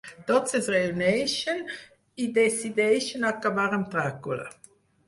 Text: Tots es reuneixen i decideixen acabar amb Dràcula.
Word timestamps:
Tots 0.29 0.55
es 0.59 0.69
reuneixen 0.75 1.61
i 2.25 2.33
decideixen 2.41 3.31
acabar 3.35 3.69
amb 3.81 3.95
Dràcula. 3.99 4.53